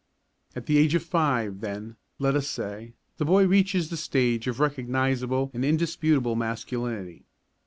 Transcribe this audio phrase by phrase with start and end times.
[0.55, 4.59] At the age of five, then, let us say, the boy reaches the stage of
[4.59, 7.21] recognisable and indisputable masculinity.